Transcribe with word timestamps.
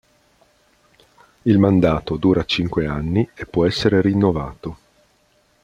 Il 1.43 1.59
mandato 1.59 2.15
dura 2.17 2.43
cinque 2.43 2.87
anni 2.87 3.29
e 3.35 3.45
può 3.45 3.67
essere 3.67 4.01
rinnovato. 4.01 4.77